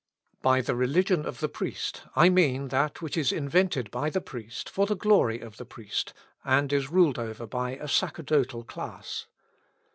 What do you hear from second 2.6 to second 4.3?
that which is invented by the